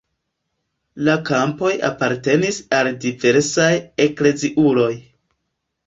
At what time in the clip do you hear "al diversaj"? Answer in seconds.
2.79-3.71